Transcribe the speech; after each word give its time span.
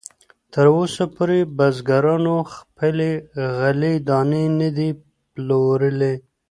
تراوسه 0.53 1.03
پورې 1.15 1.39
بزګرانو 1.57 2.35
خپلې 2.55 3.09
غلې 3.57 3.93
دانې 4.07 4.45
نه 4.59 4.69
دي 4.77 4.89
پلورلې. 5.33 6.13